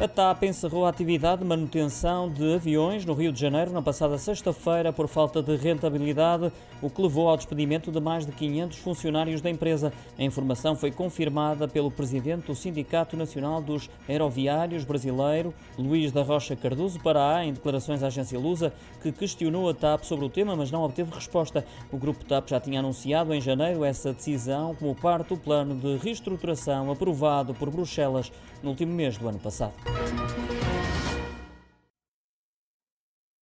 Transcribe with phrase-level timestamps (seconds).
[0.00, 4.18] A TAP encerrou a atividade de manutenção de aviões no Rio de Janeiro na passada
[4.18, 6.52] sexta-feira por falta de rentabilidade,
[6.82, 9.92] o que levou ao despedimento de mais de 500 funcionários da empresa.
[10.18, 16.56] A informação foi confirmada pelo presidente do Sindicato Nacional dos Aeroviários brasileiro, Luís da Rocha
[16.56, 20.72] Cardoso Pará, em declarações à agência Lusa, que questionou a TAP sobre o tema, mas
[20.72, 21.64] não obteve resposta.
[21.92, 25.96] O grupo TAP já tinha anunciado em janeiro essa decisão como parte do plano de
[25.98, 28.30] reestruturação aprovado por Bruxelas
[28.60, 29.93] no último mês do ano passado.
[29.94, 30.53] Música